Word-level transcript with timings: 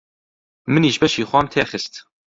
منیش 0.71 0.95
بەشی 1.01 1.27
خۆم 1.29 1.45
تێ 1.53 1.63
خست. 1.69 1.93